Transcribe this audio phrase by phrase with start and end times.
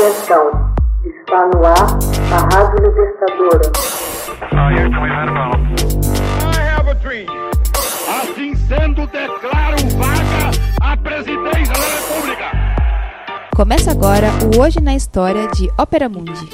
[0.00, 0.72] Atenção,
[1.04, 1.98] está no ar
[2.32, 3.70] a Rádio Libertadora.
[8.08, 10.50] Assim sendo, declaro vaga
[10.80, 12.44] a presidência da República.
[13.54, 16.48] Começa agora o Hoje na História de Ópera Mundi.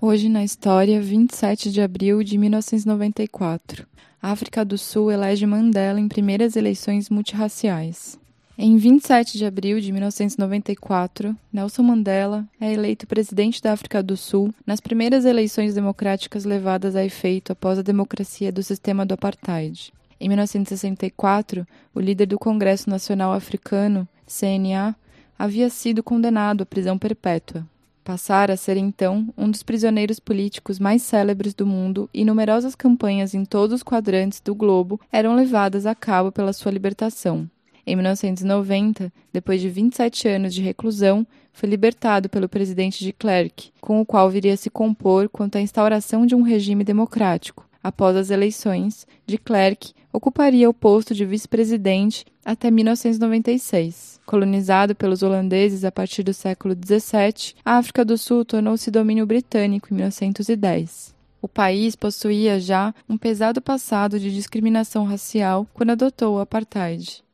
[0.00, 3.86] Hoje na História, 27 de abril de 1994.
[4.22, 8.21] África do Sul elege Mandela em primeiras eleições multirraciais.
[8.56, 14.54] Em 27 de abril de 1994, Nelson Mandela é eleito presidente da África do Sul
[14.66, 19.90] nas primeiras eleições democráticas levadas a efeito após a democracia do sistema do apartheid.
[20.20, 24.94] Em 1964, o líder do Congresso Nacional Africano, CNA,
[25.38, 27.66] havia sido condenado à prisão perpétua.
[28.04, 33.32] Passara a ser então um dos prisioneiros políticos mais célebres do mundo e numerosas campanhas
[33.32, 37.48] em todos os quadrantes do globo eram levadas a cabo pela sua libertação.
[37.84, 44.00] Em 1990, depois de 27 anos de reclusão, foi libertado pelo presidente de Klerk, com
[44.00, 47.68] o qual viria a se compor quanto à instauração de um regime democrático.
[47.82, 54.20] Após as eleições, de Klerk ocuparia o posto de vice-presidente até 1996.
[54.24, 59.88] Colonizado pelos holandeses a partir do século XVII, a África do Sul tornou-se domínio britânico
[59.90, 61.12] em 1910.
[61.40, 67.24] O país possuía já um pesado passado de discriminação racial quando adotou o apartheid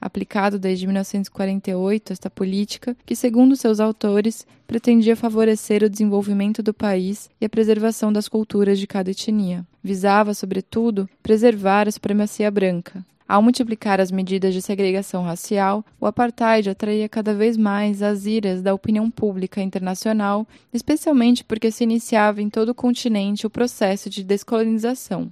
[0.00, 7.30] aplicado desde 1948 esta política, que, segundo seus autores, pretendia favorecer o desenvolvimento do país
[7.40, 9.66] e a preservação das culturas de cada etnia.
[9.82, 13.04] Visava, sobretudo, preservar a supremacia branca.
[13.28, 18.62] Ao multiplicar as medidas de segregação racial, o apartheid atraía cada vez mais as iras
[18.62, 24.24] da opinião pública internacional, especialmente porque se iniciava em todo o continente o processo de
[24.24, 25.30] descolonização.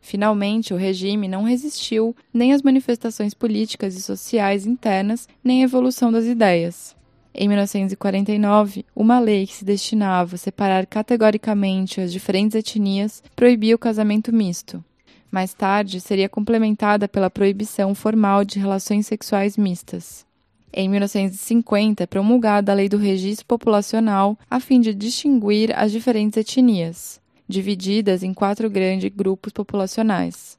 [0.00, 6.10] Finalmente, o regime não resistiu nem às manifestações políticas e sociais internas, nem à evolução
[6.10, 6.96] das ideias.
[7.34, 13.78] Em 1949, uma lei que se destinava a separar categoricamente as diferentes etnias proibia o
[13.78, 14.82] casamento misto.
[15.30, 20.26] Mais tarde, seria complementada pela proibição formal de relações sexuais mistas.
[20.72, 26.36] Em 1950, é promulgada a Lei do Registro Populacional a fim de distinguir as diferentes
[26.36, 30.58] etnias divididas em quatro grandes grupos populacionais: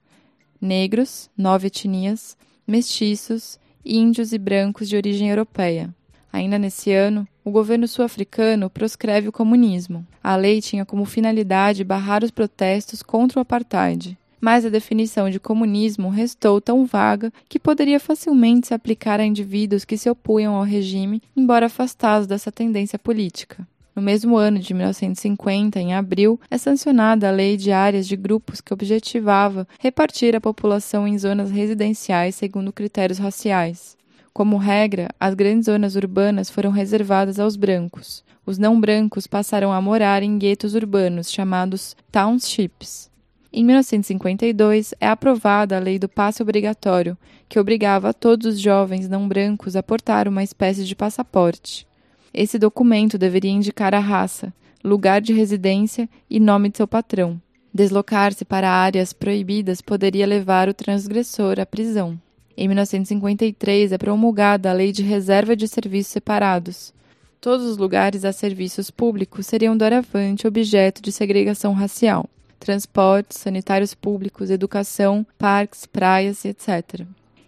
[0.59, 2.35] negros, nove etnias,
[2.67, 5.93] mestiços, índios e brancos de origem europeia.
[6.31, 10.05] Ainda nesse ano, o governo sul-africano proscreve o comunismo.
[10.23, 15.39] A lei tinha como finalidade barrar os protestos contra o apartheid, mas a definição de
[15.39, 20.63] comunismo restou tão vaga que poderia facilmente se aplicar a indivíduos que se opunham ao
[20.63, 23.67] regime, embora afastados dessa tendência política.
[23.99, 28.61] No mesmo ano de 1950, em abril, é sancionada a Lei de Áreas de Grupos
[28.61, 33.97] que objetivava repartir a população em zonas residenciais segundo critérios raciais.
[34.31, 38.23] Como regra, as grandes zonas urbanas foram reservadas aos brancos.
[38.45, 43.11] Os não brancos passaram a morar em guetos urbanos chamados townships.
[43.51, 47.17] Em 1952, é aprovada a Lei do Passe Obrigatório,
[47.49, 51.88] que obrigava todos os jovens não brancos a portar uma espécie de passaporte.
[52.33, 54.53] Esse documento deveria indicar a raça,
[54.83, 57.41] lugar de residência e nome de seu patrão.
[57.73, 62.19] Deslocar-se para áreas proibidas poderia levar o transgressor à prisão.
[62.57, 66.93] Em 1953 é promulgada a Lei de Reserva de Serviços Separados.
[67.39, 72.29] Todos os lugares a serviços públicos seriam doravante objeto de segregação racial.
[72.59, 77.05] Transportes, sanitários públicos, educação, parques, praias, etc.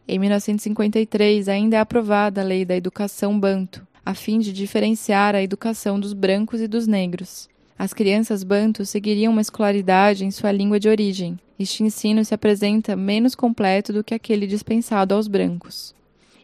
[0.08, 5.42] Em 1953 ainda é aprovada a Lei da Educação Banto, a fim de diferenciar a
[5.42, 7.48] educação dos brancos e dos negros.
[7.78, 11.40] As crianças bantus seguiriam uma escolaridade em sua língua de origem.
[11.58, 15.94] Este ensino se apresenta menos completo do que aquele dispensado aos brancos.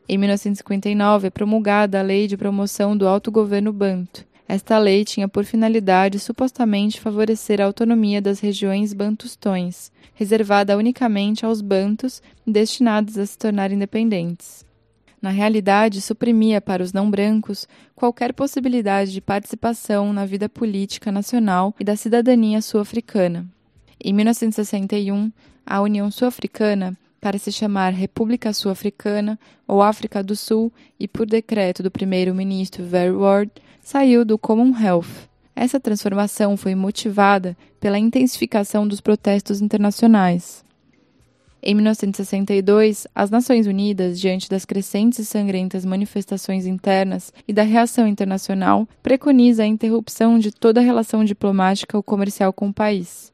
[0.08, 4.26] Em 1959 é promulgada a Lei de Promoção do Autogoverno Banto.
[4.48, 11.60] Esta lei tinha por finalidade supostamente favorecer a autonomia das regiões bantustões, reservada unicamente aos
[11.60, 14.67] bantos destinados a se tornar independentes
[15.22, 21.74] na realidade, suprimia para os não brancos qualquer possibilidade de participação na vida política nacional
[21.80, 23.46] e da cidadania sul-africana.
[24.04, 25.32] Em 1961,
[25.66, 31.82] a União Sul-Africana, para se chamar República Sul-Africana ou África do Sul e por decreto
[31.82, 35.28] do primeiro-ministro Verwoerd, saiu do Commonwealth.
[35.56, 40.64] Essa transformação foi motivada pela intensificação dos protestos internacionais.
[41.62, 48.08] Em 1962, as Nações Unidas, diante das crescentes e sangrentas manifestações internas e da reação
[48.08, 53.34] internacional, preconiza a interrupção de toda relação diplomática ou comercial com o país.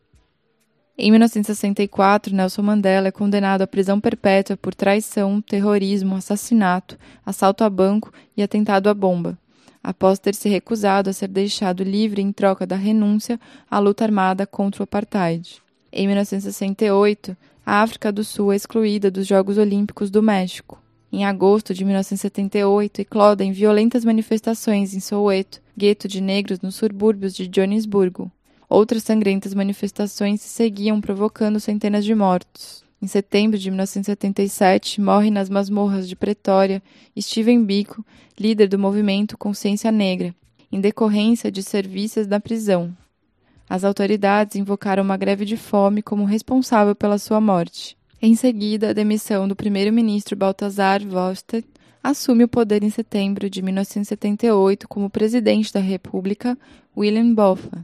[0.98, 7.70] Em 1964, Nelson Mandela é condenado à prisão perpétua por traição, terrorismo, assassinato, assalto a
[7.70, 9.38] banco e atentado à bomba.
[9.84, 13.38] após ter se recusado a ser deixado livre em troca da renúncia
[13.70, 15.62] à luta armada contra o apartheid.
[15.92, 17.36] Em 1968,
[17.66, 20.82] a África do Sul é excluída dos Jogos Olímpicos do México.
[21.12, 27.50] Em agosto de 1978, eclodem violentas manifestações em Soweto, gueto de negros nos subúrbios de
[27.54, 28.32] Joanesburgo.
[28.68, 32.84] Outras sangrentas manifestações se seguiam, provocando centenas de mortos.
[33.02, 36.82] Em setembro de 1977, morre nas masmorras de Pretória
[37.18, 38.04] Steven Biko,
[38.40, 40.34] líder do movimento Consciência Negra,
[40.72, 42.96] em decorrência de serviços na prisão.
[43.74, 47.98] As autoridades invocaram uma greve de fome como responsável pela sua morte.
[48.22, 51.66] Em seguida, a demissão do primeiro-ministro Baltazar Vosted
[52.04, 56.56] assume o poder em setembro de 1978 como presidente da República
[56.96, 57.84] William Botha,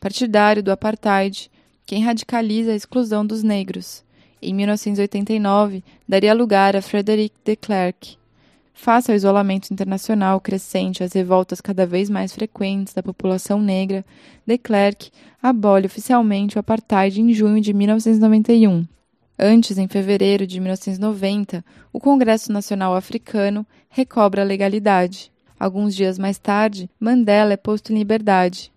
[0.00, 1.50] partidário do apartheid,
[1.84, 4.02] quem radicaliza a exclusão dos negros
[4.40, 8.16] em 1989, daria lugar a Frederic de Klerk.
[8.78, 14.04] Face ao isolamento internacional crescente às revoltas cada vez mais frequentes da população negra,
[14.46, 15.10] de Klerk
[15.42, 18.86] abole oficialmente o apartheid em junho de 1991.
[19.38, 25.32] Antes, em fevereiro de 1990, o Congresso Nacional Africano recobra a legalidade.
[25.58, 28.70] Alguns dias mais tarde, Mandela é posto em liberdade.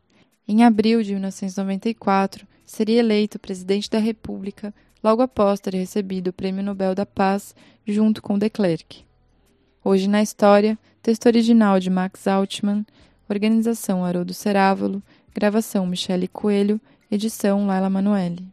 [0.48, 4.74] Em abril de 1994, seria eleito presidente da República
[5.04, 7.54] logo após ter recebido o Prêmio Nobel da Paz
[7.86, 9.08] junto com de Klerk.
[9.84, 12.86] Hoje na História, texto original de Max Altman,
[13.30, 15.02] organização Haroldo Cerávolo,
[15.34, 18.46] gravação Michele Coelho, edição Laila Manoeli.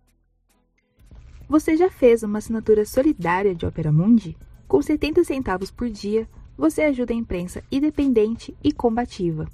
[1.49, 4.37] Você já fez uma assinatura solidária de Opera Mundi?
[4.69, 9.49] Com 70 centavos por dia, você ajuda a imprensa independente e combativa.